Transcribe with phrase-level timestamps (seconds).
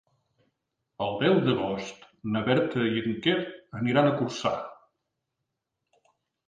[1.07, 3.39] El deu d'agost na Berta i en Quer
[3.83, 4.59] aniran a Corçà.